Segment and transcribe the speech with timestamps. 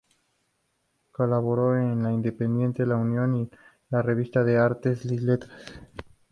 [1.11, 3.51] Colaboró en "El Independiente", "La Unión" y en
[3.91, 5.53] la "Revista de Artes y Letras".